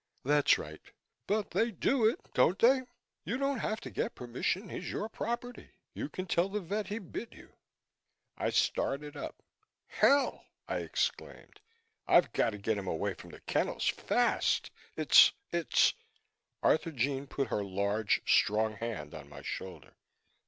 [0.23, 0.81] "That's right,
[1.27, 2.81] but they do it, don't they?
[3.23, 4.67] You don't have to get permission.
[4.69, 5.75] He's your property.
[5.93, 7.53] You can tell the vet he bit you"
[8.45, 9.43] I started up.
[9.85, 11.59] "Hell!" I exclaimed.
[12.07, 14.71] "I've got to get him away from the kennels fast.
[14.97, 15.93] It's it's"
[16.63, 19.93] Arthurjean put her large, strong hand on my shoulder.